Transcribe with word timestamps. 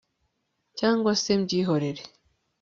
cyangwa 0.79 1.11
se 1.21 1.31
mbyihorere 1.41 2.01